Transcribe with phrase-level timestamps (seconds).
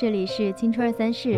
[0.00, 1.30] 这里是青春二三事。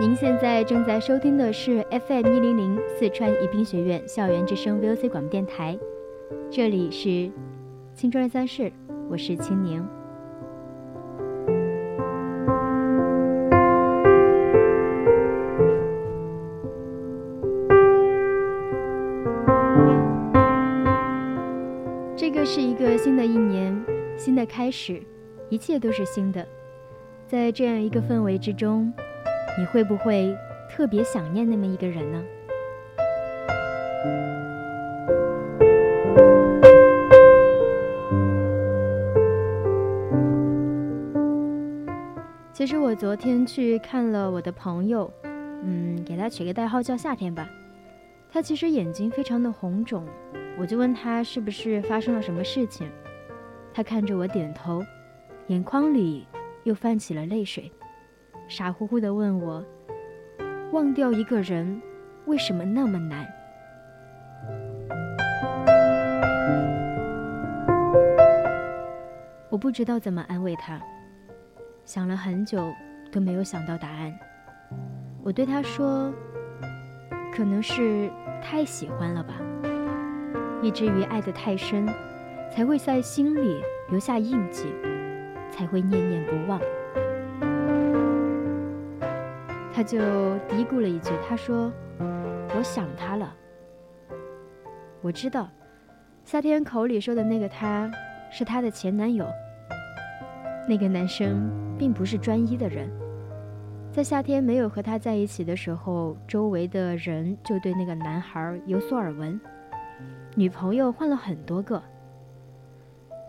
[0.00, 5.78] 您现在正在收听的是 FM 一零零四川宜宾学院校园之声 VOC 广播电台，
[6.50, 7.30] 这里是
[7.94, 8.72] 青春二三事，
[9.08, 9.86] 我是青宁。
[22.16, 23.80] 这个是一个新的一年，
[24.16, 25.00] 新的开始。
[25.48, 26.44] 一切都是新的，
[27.26, 28.92] 在这样一个氛围之中，
[29.58, 30.36] 你会不会
[30.70, 32.24] 特别想念那么一个人呢？
[42.52, 45.12] 其实我昨天去看了我的朋友，
[45.64, 47.48] 嗯，给他取个代号叫夏天吧。
[48.30, 50.06] 他其实眼睛非常的红肿，
[50.56, 52.88] 我就问他是不是发生了什么事情，
[53.74, 54.84] 他看着我点头。
[55.48, 56.26] 眼眶里
[56.66, 57.70] 又泛起了泪水，
[58.48, 59.64] 傻乎乎地问我
[60.74, 61.80] ：“忘掉一个人，
[62.24, 63.24] 为什么那么难？”
[69.48, 70.80] 我不知道怎么安慰他，
[71.84, 72.74] 想了很久
[73.12, 74.12] 都没有想到答案。
[75.22, 76.12] 我对他说
[77.32, 78.10] ：“可能是
[78.42, 79.34] 太喜欢了吧，
[80.60, 81.86] 以至于爱得太深，
[82.50, 84.66] 才会在心里留下印记。”
[85.56, 86.60] 才会念念不忘。
[89.72, 89.98] 他就
[90.48, 93.34] 嘀咕了一句：“他说，我想他了。
[95.00, 95.48] 我知道，
[96.24, 97.90] 夏天口里说的那个他，
[98.30, 99.26] 是他的前男友。
[100.68, 102.90] 那个男生并不是专一的人，
[103.92, 109.40] 在夏天没有和他在一起的时候，周围的人就对那个男孩有所耳闻，
[110.34, 111.82] 女朋友换了很多个。”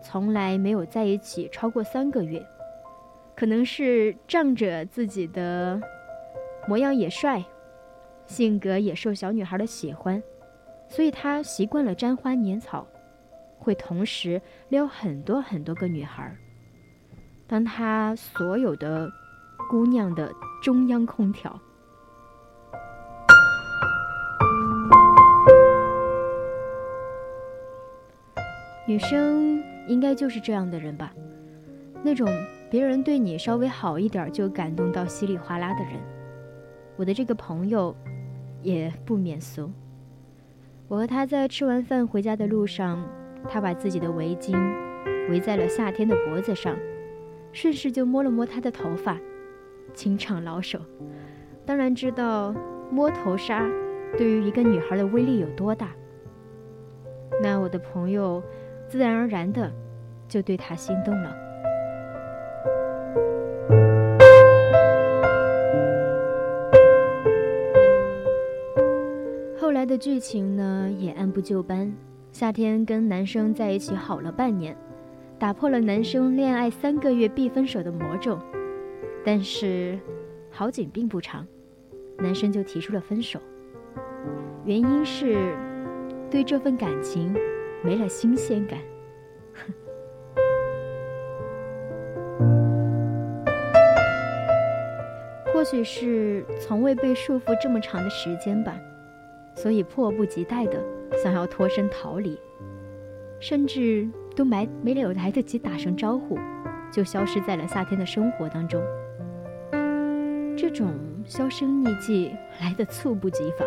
[0.00, 2.44] 从来没有在一起超过三个月，
[3.36, 5.80] 可能是仗着自己的
[6.66, 7.44] 模样也帅，
[8.26, 10.22] 性格也受小女孩的喜欢，
[10.88, 12.86] 所以他习惯了沾花拈草，
[13.58, 16.34] 会同时撩很多很多个女孩，
[17.46, 19.10] 当他所有的
[19.68, 20.32] 姑娘的
[20.62, 21.60] 中央空调。
[28.86, 29.57] 女生。
[29.88, 31.12] 应该就是这样的人吧，
[32.04, 32.28] 那种
[32.70, 35.94] 别人对你稍微好一点就感动到稀里哗啦的人。
[36.96, 37.96] 我的这个朋友
[38.62, 39.70] 也不免俗。
[40.86, 43.02] 我和他在吃完饭回家的路上，
[43.48, 44.54] 他把自己的围巾
[45.30, 46.76] 围在了夏天的脖子上，
[47.52, 49.18] 顺势就摸了摸他的头发，
[49.94, 50.78] 情场老手，
[51.64, 52.54] 当然知道
[52.90, 53.66] 摸头杀
[54.18, 55.90] 对于一个女孩的威力有多大。
[57.42, 58.42] 那我的朋友。
[58.88, 59.70] 自然而然的，
[60.26, 61.36] 就对他心动了。
[69.60, 71.92] 后来的剧情呢，也按部就班。
[72.32, 74.74] 夏天跟男生在一起好了半年，
[75.38, 78.38] 打破了男生恋爱三个月必分手的魔咒。
[79.24, 79.98] 但是
[80.50, 81.46] 好景并不长，
[82.18, 83.38] 男生就提出了分手，
[84.64, 85.36] 原因是
[86.30, 87.34] 对这份感情。
[87.82, 88.78] 没了新鲜感，
[95.52, 98.78] 或许是从未被束缚这么长的时间吧，
[99.54, 100.82] 所以迫不及待的
[101.22, 102.38] 想要脱身逃离，
[103.40, 106.38] 甚至都没没有来得及打声招呼，
[106.92, 108.82] 就消失在了夏天的生活当中。
[110.56, 110.92] 这种
[111.24, 113.66] 销声匿迹来得猝不及防。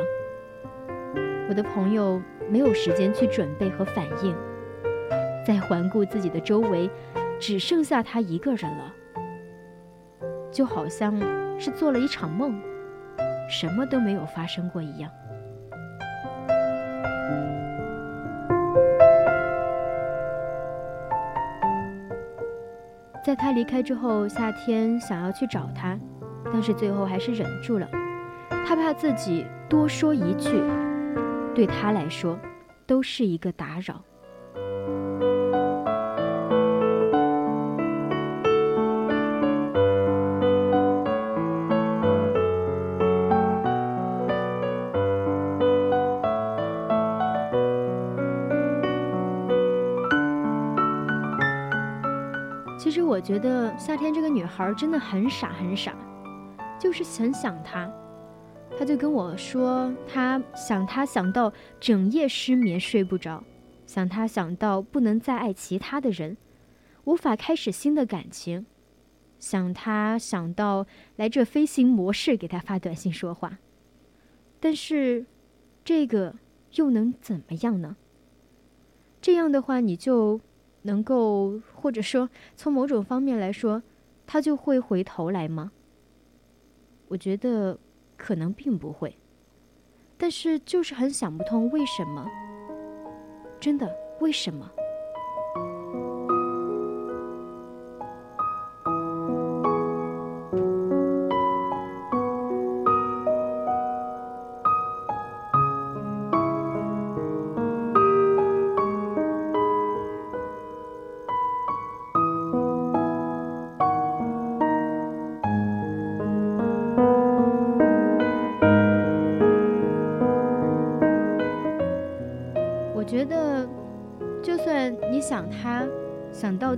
[1.51, 4.33] 我的朋友没有时间去准备和反应，
[5.45, 6.89] 再环顾自己的周围，
[7.41, 8.93] 只剩下他一个人了，
[10.49, 11.13] 就好像
[11.59, 12.57] 是做了一场梦，
[13.49, 15.11] 什么都没有发生过一样。
[23.25, 25.99] 在他离开之后，夏天想要去找他，
[26.45, 27.85] 但是最后还是忍住了。
[28.65, 30.63] 他怕自己多说一句，
[31.53, 32.39] 对他来说
[32.87, 34.01] 都是一个打扰。
[52.79, 55.93] 其实我觉得夏天这个女孩真的很傻很傻，
[56.79, 57.89] 就是很想他，
[58.81, 63.43] 他就跟我说，他想他想到整夜失眠睡不着，
[63.85, 66.35] 想他想到不能再爱其他的人，
[67.03, 68.65] 无法开始新的感情，
[69.37, 73.59] 想他想到来这飞行模式给他发短信说话，
[74.59, 75.27] 但是
[75.85, 76.37] 这个
[76.73, 77.95] 又能怎么样呢？
[79.21, 80.41] 这样的话你就。
[80.83, 83.83] 能够，或者说从某种方面来说，
[84.25, 85.71] 他就会回头来吗？
[87.09, 87.77] 我觉得
[88.21, 89.17] 可能并不会，
[90.15, 92.29] 但是就是很想不通为什么，
[93.59, 94.71] 真的为什么？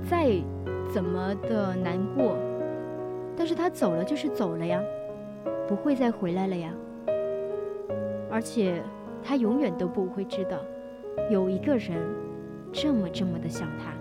[0.10, 0.30] 再
[0.94, 2.36] 怎么的难过，
[3.36, 4.82] 但是他走了就是走了呀，
[5.68, 6.72] 不会再回来了呀。
[8.30, 8.82] 而且
[9.24, 10.58] 他永远都不会知道，
[11.30, 11.98] 有一个人
[12.72, 13.94] 这么这么的想他。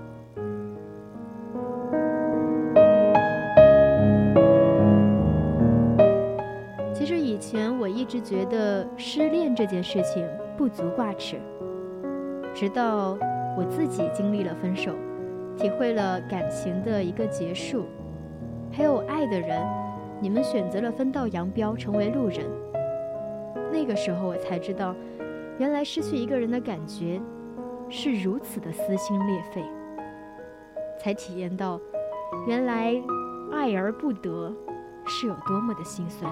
[6.93, 10.27] 其实以前我一直觉得失恋这件事情
[10.57, 11.37] 不足挂齿，
[12.55, 13.19] 直到
[13.57, 14.93] 我自己经历了分手。
[15.63, 17.85] 体会了感情的一个结束，
[18.73, 19.65] 还有爱的人，
[20.21, 22.45] 你们选择了分道扬镳，成为路人。
[23.71, 24.93] 那个时候我才知道，
[25.59, 27.21] 原来失去一个人的感觉
[27.89, 29.63] 是如此的撕心裂肺，
[30.99, 31.81] 才体验到，
[32.49, 33.01] 原来
[33.53, 34.53] 爱而不得
[35.07, 36.29] 是有多么的心酸。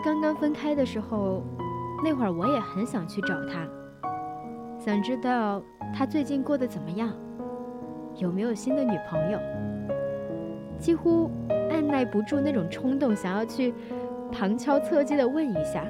[0.00, 1.42] 刚刚分开的时候，
[2.04, 3.66] 那会儿我也很想去找他，
[4.78, 5.62] 想知道
[5.94, 7.12] 他最近过得怎么样，
[8.16, 9.38] 有没有新的女朋友。
[10.78, 11.30] 几乎
[11.70, 13.74] 按耐不住那种冲动，想要去
[14.30, 15.84] 旁敲侧击的问一下，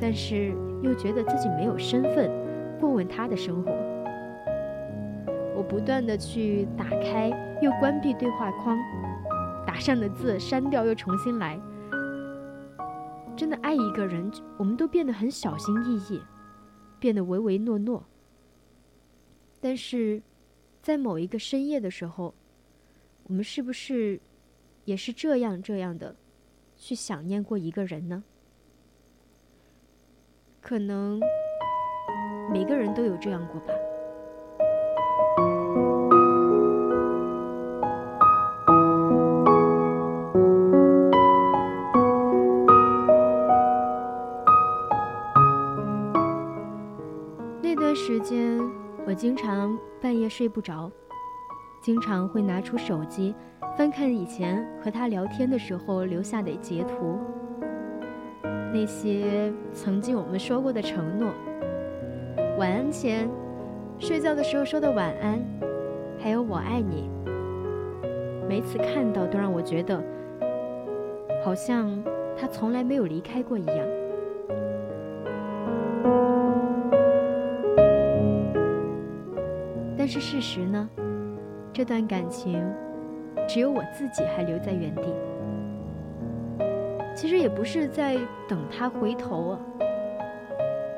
[0.00, 2.30] 但是又觉得自己没有身份
[2.80, 3.70] 过问他的生活。
[5.54, 8.78] 我不断的去打开又关闭对话框，
[9.66, 11.58] 打上的字删掉又重新来。
[13.38, 14.28] 真的爱一个人，
[14.58, 16.20] 我们都变得很小心翼翼，
[16.98, 18.04] 变得唯唯诺诺。
[19.60, 20.20] 但是，
[20.82, 22.34] 在某一个深夜的时候，
[23.28, 24.20] 我们是不是
[24.86, 26.16] 也是这样这样的
[26.76, 28.24] 去想念过一个人呢？
[30.60, 31.20] 可能
[32.52, 33.72] 每个人都有这样过吧。
[48.08, 48.58] 时间，
[49.06, 50.90] 我经常半夜睡不着，
[51.82, 53.34] 经常会拿出手机
[53.76, 57.18] 翻看以前和他聊天的时候留下的截图，
[58.72, 61.28] 那些曾经我们说过的承诺，
[62.56, 63.28] 晚安前、
[63.98, 65.38] 睡觉的时候说的晚安，
[66.18, 67.10] 还有我爱你，
[68.48, 70.02] 每次看到都让我觉得，
[71.44, 72.02] 好像
[72.38, 73.97] 他从来没有离开过一样。
[80.08, 80.88] 是事实呢？
[81.72, 82.60] 这段感情，
[83.46, 85.02] 只有我自己还留在原地。
[87.14, 88.16] 其实也不是在
[88.48, 89.60] 等他回头啊，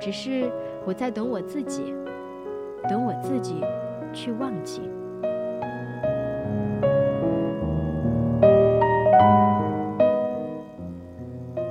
[0.00, 0.50] 只是
[0.86, 1.94] 我在等我自己，
[2.88, 3.64] 等我自己
[4.12, 4.82] 去忘记。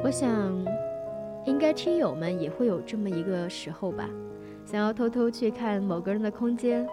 [0.03, 0.29] 我想，
[1.45, 4.09] 应该听友们也会有这么一个时候吧，
[4.65, 6.87] 想要偷偷去看某个人的空间，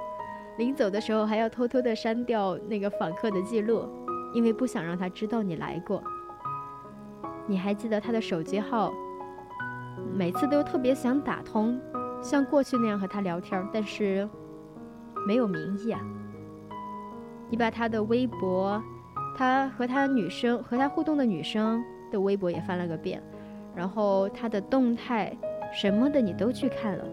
[0.58, 3.86] 临走的时候还要偷偷的删掉那个访客的记录，
[4.32, 6.02] 因为不想让他知道你来过。
[7.46, 8.92] 你还记得他的手机号？
[10.14, 11.78] 每次都特别想打通，
[12.22, 14.28] 像过去那样和他聊天，但是
[15.26, 16.00] 没有名义啊。
[17.50, 18.82] 你把他的微博，
[19.36, 23.22] 他和他女生和他互动的女生的微博也翻了个遍，
[23.74, 25.36] 然后他的动态
[25.72, 27.04] 什么的你都去看了。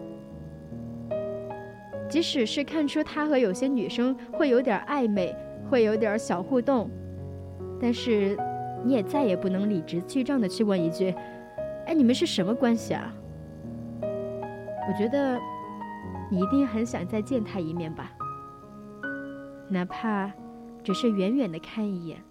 [2.14, 5.34] 即使是看出他和有些女生会有点暧昧，
[5.68, 6.88] 会有点小互动，
[7.80, 8.38] 但是。
[8.86, 11.08] 你也再也不能理直气壮的去问一句
[11.88, 13.14] ：“哎，你们是什么关系啊？”
[14.86, 15.40] 我觉得
[16.30, 18.12] 你一定很想再见他一面吧，
[19.70, 20.30] 哪怕
[20.82, 22.22] 只是远远的看一眼。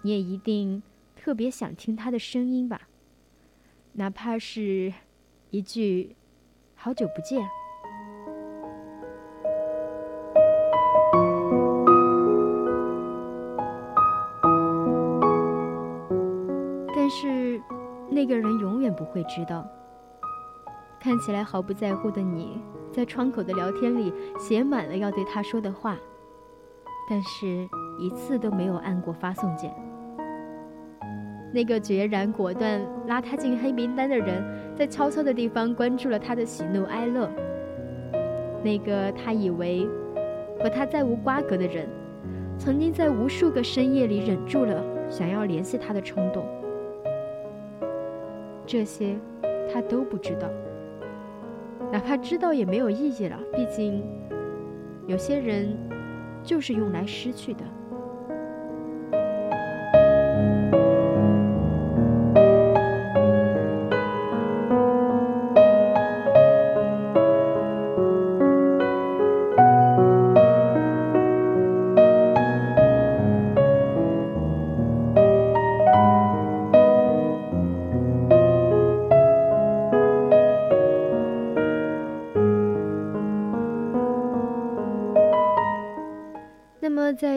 [0.00, 0.82] 你也一定
[1.14, 2.88] 特别想听他的声音吧，
[3.92, 4.94] 哪怕是
[5.50, 6.16] 一句
[6.74, 7.46] “好久不见”。
[19.10, 19.66] 会知道，
[21.00, 22.60] 看起来毫不在乎的你，
[22.92, 25.96] 在窗口的聊天里写满了要对他说的话，
[27.08, 29.74] 但是一次都没有按过发送键。
[31.52, 34.44] 那个决然果断拉他进黑名单的人，
[34.76, 37.30] 在悄悄的地方关注了他的喜怒哀乐。
[38.62, 39.88] 那个他以为
[40.60, 41.88] 和他再无瓜葛的人，
[42.58, 46.44] 曾经在无数个深夜里忍住了想要联系他的冲动。
[48.68, 49.16] 这些，
[49.72, 50.46] 他都不知道。
[51.90, 54.04] 哪怕知道也没有意义了，毕竟，
[55.06, 55.74] 有些人，
[56.42, 57.64] 就是用来失去的。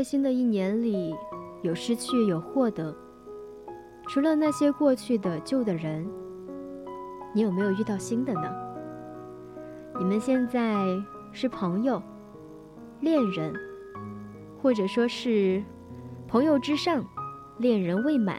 [0.01, 1.15] 在新的一年里，
[1.61, 2.91] 有失去，有获得。
[4.07, 6.09] 除了那些过去的旧的人，
[7.35, 8.51] 你有没有遇到新的呢？
[9.99, 10.83] 你们现在
[11.31, 12.01] 是朋友、
[12.99, 13.53] 恋人，
[14.59, 15.63] 或者说是
[16.27, 17.05] 朋友之上，
[17.59, 18.37] 恋人未满。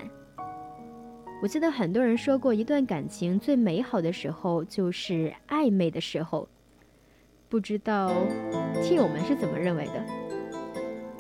[1.41, 6.49] 我记得很多人说过，一段感情最美好的时候就是暧昧的时候。
[7.49, 8.11] 不知道
[8.83, 10.05] 听友们是怎么认为的？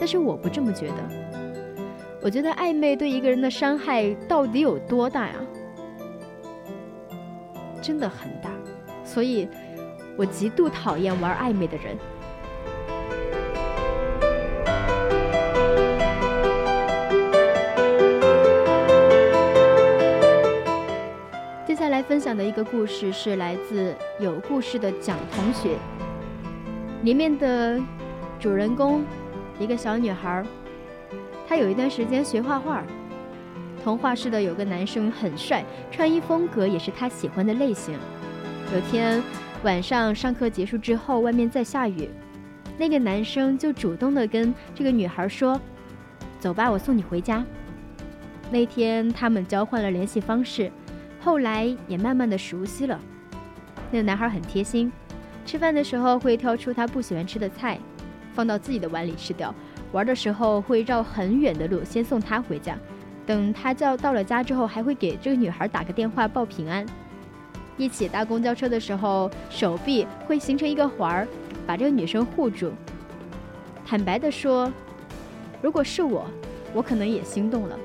[0.02, 0.94] 但是我不这么觉得，
[2.20, 5.34] 我觉得暧昧对一个人的伤害到底有多大呀？
[7.80, 8.50] 真的很大，
[9.04, 9.48] 所以
[10.16, 11.96] 我极度讨厌玩暧昧的人。
[21.64, 25.76] 接下来分享的一个故事是来自有故事的蒋同学，
[27.04, 27.80] 里面的
[28.40, 29.04] 主人公。
[29.62, 30.44] 一个小女孩，
[31.48, 32.82] 她有一段时间学画画。
[33.84, 37.96] 童话室的有个男生很帅，穿衣风格也是她喜欢的类型。
[38.74, 39.22] 有天
[39.62, 42.08] 晚上上课结束之后，外面在下雨，
[42.76, 45.60] 那个男生就主动的跟这个女孩说
[46.40, 47.44] ：“走吧，我送你回家。”
[48.50, 50.70] 那天他们交换了联系方式，
[51.20, 52.98] 后来也慢慢的熟悉了。
[53.90, 54.90] 那个男孩很贴心，
[55.46, 57.78] 吃饭的时候会挑出他不喜欢吃的菜。
[58.34, 59.54] 放到自己的碗里吃掉。
[59.92, 62.76] 玩的时候会绕很远的路先送她回家，
[63.26, 66.86] 等她叫到了家之后，还会给这个女孩打个电话报平安。
[67.76, 71.28] 一起搭公交车的时候，手臂会形成一个环儿，
[71.66, 72.72] 把这个女生护住。
[73.84, 74.72] 坦白的说，
[75.60, 76.26] 如果是我，
[76.72, 77.78] 我可能也心动了。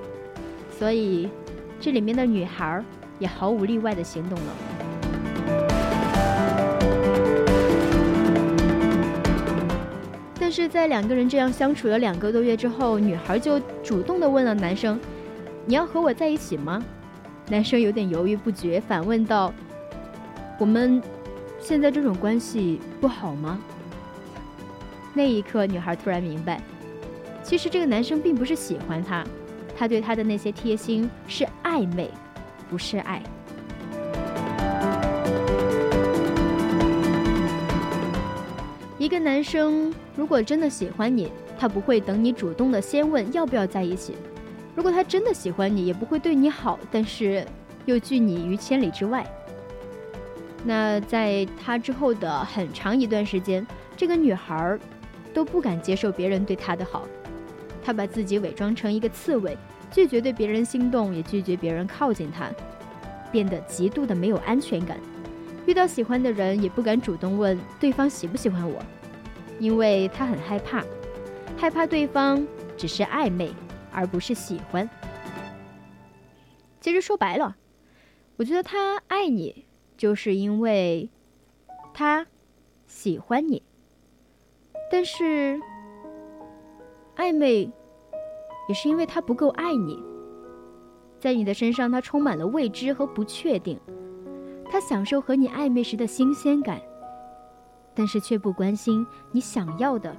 [0.77, 1.29] 所以，
[1.79, 2.83] 这里面的女孩
[3.19, 4.76] 也毫无例外的心动了。
[10.47, 14.97] 但是在两个人这样相处了两个多月之后，女孩就主动的问了男生
[15.67, 16.81] ：“你要和我在一起吗？”
[17.51, 19.53] 男生有点犹豫不决，反问道
[20.57, 21.03] ：“我们
[21.59, 23.59] 现在这种关系不好吗？”
[25.13, 26.61] 那一刻，女孩突然明白，
[27.43, 29.25] 其实这个男生并不是喜欢她，
[29.77, 32.09] 他对她的那些贴心是暧昧，
[32.69, 33.21] 不是爱。
[39.07, 44.11] 一个男生如果真的喜欢你，他不会等你主动的先问要不要在一起；
[44.75, 47.47] 如果他真的喜欢你，也不会对你好，但是
[47.85, 49.25] 又拒你于千里之外。
[50.65, 54.77] 那在他之后的很长一段时间，这个女孩
[55.33, 57.07] 都不敢接受别人对她的好，
[57.81, 59.57] 她把自己伪装成一个刺猬，
[59.89, 62.49] 拒绝对别人心动，也拒绝别人靠近她，
[63.31, 64.97] 变得极度的没有安全感。
[65.65, 68.81] 遇到喜欢的人也不敢主动问对方喜不喜欢我，
[69.59, 70.83] 因为他很害怕，
[71.57, 72.45] 害怕对方
[72.77, 73.51] 只是暧昧
[73.91, 74.89] 而不是喜欢。
[76.79, 77.57] 其实说白了，
[78.37, 79.65] 我觉得他爱你，
[79.97, 81.09] 就是因为
[81.93, 82.27] 他
[82.85, 83.63] 喜欢你。
[84.89, 85.59] 但是
[87.17, 87.69] 暧昧
[88.69, 90.01] 也是因为他不够爱你，
[91.19, 93.77] 在你的身上他充满了未知和不确定。
[94.69, 96.81] 他享受和你暧昧时的新鲜感，
[97.97, 100.15] 但是却不关心你想要的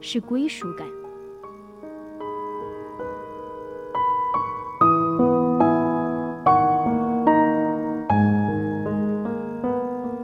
[0.00, 0.88] 是归属感。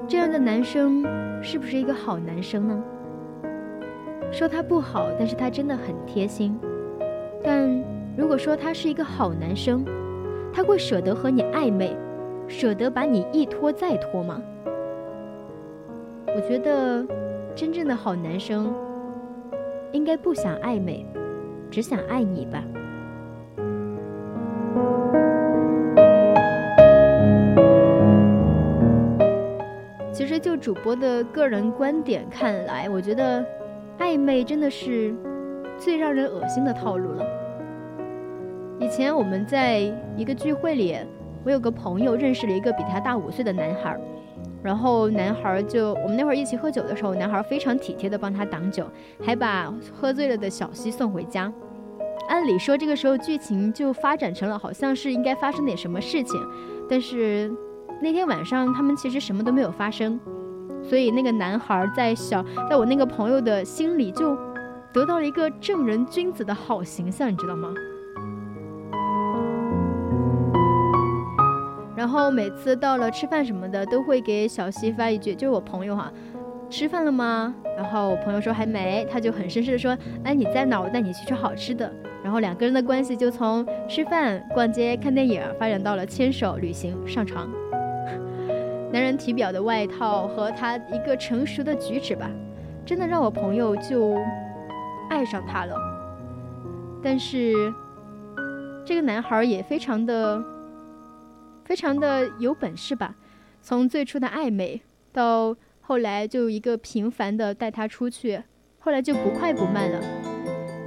[0.09, 1.05] 这样的男生
[1.43, 2.83] 是不是一个好男生呢？
[4.33, 6.59] 说他不好，但是他真的很贴心。
[7.43, 7.69] 但
[8.17, 9.85] 如果说他是一个好男生，
[10.55, 11.95] 他会舍得和你暧昧。
[12.49, 14.41] 舍得把你一拖再拖吗？
[16.37, 17.07] 我觉得，
[17.55, 18.75] 真正的好男生，
[19.93, 21.07] 应该不想暧昧，
[21.71, 22.63] 只想爱你吧。
[30.13, 33.47] 其实，就主播的个人观点看来，我觉得，
[34.01, 35.15] 暧昧真的是
[35.79, 37.25] 最让人恶心的套路了。
[38.81, 39.79] 以前我们在
[40.17, 40.97] 一个聚会里。
[41.47, 44.01] 我有个朋友认识了一个比他大五岁的男孩，
[44.65, 48.87] 然后男孩就我们那会儿一起喝酒的时候，男孩非常体贴的帮他挡酒，
[49.23, 51.53] 还把喝醉了的小西送回家。
[52.31, 56.41] 按理说这个时候剧情就发展成了好像是应该发生点什么事情，
[56.89, 57.53] 但是
[58.01, 60.19] 那天晚上他们其实什么都没有发生，
[60.83, 64.35] 所以那个男孩在小在我那个朋友的心里就
[64.95, 67.75] 得到了一个正人君子的好形象，你知道吗？
[72.05, 76.13] 然后每次到了吃饭什么的，都会给小西发一句，就是我朋友哈，
[76.69, 77.55] 吃饭了吗？
[77.79, 80.79] 然后我朋友说还没，他就很绅士的说，哎你在哪？
[80.79, 81.91] 我带你去吃好吃的。
[82.23, 87.49] 然后两个人的关系就从吃饭、逛街、看电影发展到了牵手、旅行、上床。
[88.93, 92.31] 男人体表的外套和他一个成熟的举止吧，
[92.85, 94.15] 真的让我朋友就
[95.09, 95.75] 爱上他了。
[97.03, 97.55] 但是
[98.85, 100.45] 这个男孩也非常的。
[101.65, 103.15] 非常的有本事吧，
[103.63, 108.43] 从最初的暧昧到后来就一个频繁的带他出去，
[108.79, 110.01] 后来就不快不慢了，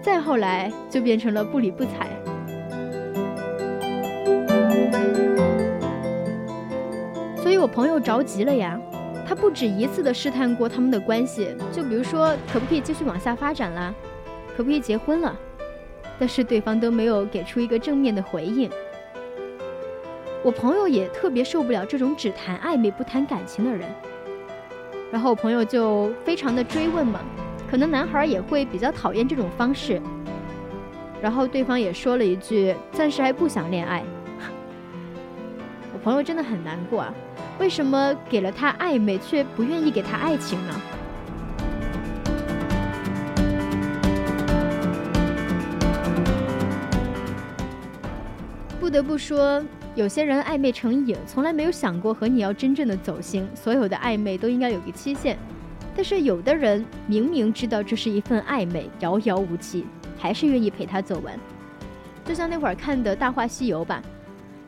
[0.04, 2.08] 再后来就变成了不理不睬。
[7.38, 8.80] 所以我朋友着急了呀，
[9.28, 13.94] 他不止一次的试探过他们的关系，就比如说可不可以继续往下发展啦，
[14.56, 15.36] 可不可以结婚了，
[16.20, 18.70] 但是对方都没有给出一个正面的回应。
[20.48, 23.86] 我朋友也特别受不了这种只谈暧昧不谈感情的人，
[25.12, 27.20] 然后我朋友就非常的追问嘛，
[27.70, 30.02] 可能男孩也会比较讨厌这种方式，
[31.22, 34.02] 然后对方也说了一句暂时还不想恋爱，
[35.92, 37.14] 我朋友真的很难过啊，
[37.60, 40.74] 为什么给了他暧昧却不愿意给他爱情呢？
[48.80, 49.62] 不得不说。
[49.98, 53.48] 有些人暧昧成瘾，从来没有想过和你要真正的走心。
[53.56, 55.36] 所有的暧昧都应该有个期限，
[55.96, 61.36] 但是有的人明明知道这是一份暧昧，遥遥无期，还是愿意陪他走完。
[62.24, 64.00] 就像那会儿看的《大话西游》吧，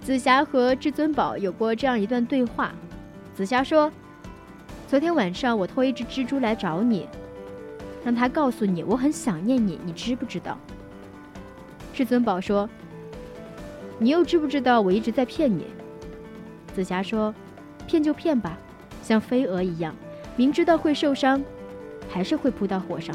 [0.01, 2.73] 紫霞和至尊宝有过这样一段对话。
[3.35, 3.91] 紫霞说
[4.89, 7.07] ：“昨天晚上我偷一只蜘蛛来找你，
[8.03, 10.57] 让他告诉你我很想念你，你知不知道？”
[11.93, 12.67] 至尊宝说。
[14.01, 15.65] 你又知不知道我一直在骗你？
[16.73, 17.35] 紫霞说
[17.85, 18.57] ：“骗就骗吧，
[19.03, 19.93] 像飞蛾一样，
[20.37, 21.43] 明知道会受伤，
[22.07, 23.13] 还是会扑到火上。”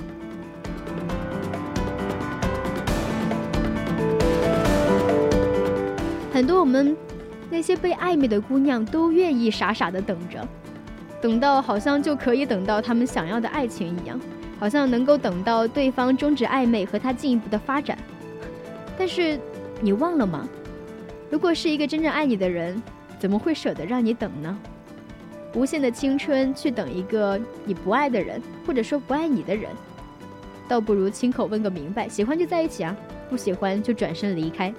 [6.30, 6.94] 很多我们
[7.48, 10.46] 那些被暧昧的姑娘都愿意傻傻的等着，
[11.22, 14.20] 等到好像就可以等到他们想要的爱情一样，
[14.60, 17.96] 好像能够等到对方终止暧昧和他进一步的发展。
[18.98, 19.40] 但是
[19.80, 20.46] 你忘了吗？
[21.34, 22.80] 如果是一个真正爱你的人，
[23.18, 24.56] 怎么会舍得让你等呢？
[25.52, 29.68] 无限的青春去等一个你不爱的人，或者说不爱你的人，
[30.68, 32.96] 倒不如亲口问个明白，喜欢就在一起啊，
[33.28, 34.72] 不喜欢就转身离开。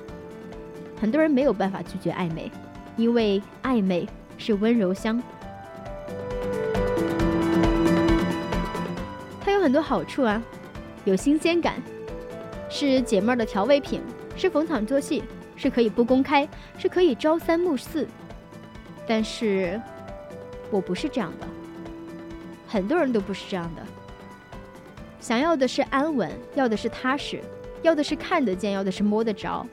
[0.98, 2.50] 很多人没有办法拒绝暧昧，
[2.96, 5.22] 因为暧昧是温柔乡。
[9.42, 10.42] 它有很多好处啊，
[11.04, 11.84] 有新鲜感，
[12.70, 14.00] 是解闷的调味品，
[14.38, 15.22] 是逢场作戏，
[15.56, 18.08] 是可以不公开，是可以朝三暮四。
[19.08, 19.80] 但是，
[20.72, 21.48] 我不是这样的，
[22.68, 23.82] 很多人都不是这样的。
[25.20, 27.42] 想要的是安稳，要的是踏实，
[27.82, 29.66] 要的是看得见，要的是摸得着。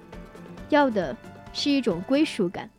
[0.69, 1.17] 要的
[1.53, 2.71] 是一种归属感，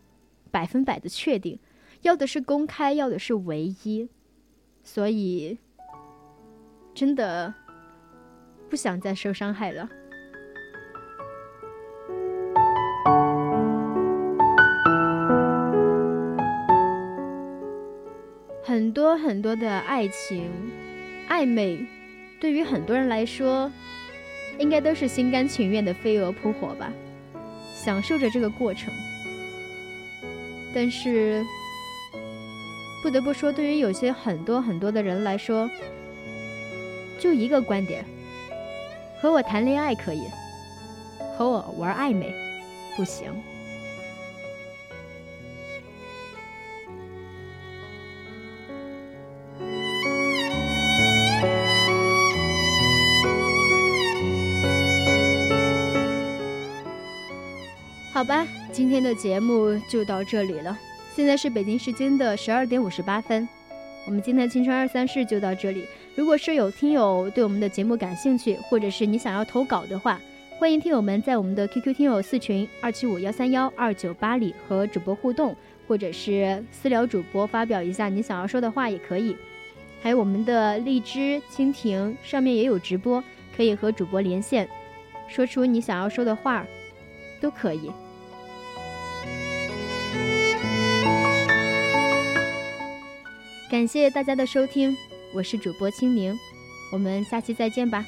[0.50, 1.58] 百分百的确定；
[2.02, 4.10] 要的是公开，要的是唯一。
[4.84, 5.58] 所以，
[6.96, 7.54] 真的
[8.70, 9.88] 不想再受伤害了。
[18.94, 20.50] 多很多的爱情
[21.28, 21.86] 暧昧，
[22.40, 23.72] 对于很多人来说，
[24.60, 26.94] 应该都是心甘情愿的飞蛾扑火吧。
[27.76, 28.94] 享受着这个过程，
[30.74, 31.44] 但是
[33.02, 35.70] 不得不说，对于有些很多很多的人来说，
[37.20, 38.06] 就一个观点：
[39.20, 40.22] 和我谈恋爱可以，
[41.38, 42.34] 和我玩暧昧
[42.96, 43.34] 不行。
[58.74, 60.76] 今天的节目就到这里了。
[61.16, 63.48] 现在是北京时间的十二点五十八分，
[64.08, 65.86] 我们今天的青春二三事就到这里。
[66.16, 70.20] 如果是有听友对我们的节目感兴趣，或者是你想要投稿的话，
[70.58, 75.56] 欢迎听友们在我们的 QQ 听友四群二七五幺三幺二九八里和主播互动，
[75.88, 79.38] 或者是私聊主播发表一下你想要说的话也可以。
[80.02, 83.24] 还有我们的荔枝蜻蜓上面也有直播，
[83.56, 84.68] 可以和主播连线，
[85.28, 86.66] 说出你想要说的话，
[87.40, 87.92] 都可以。
[93.74, 94.96] 感谢大家的收听，
[95.34, 96.40] 我是主播青柠，
[96.92, 98.06] 我们下期再见吧。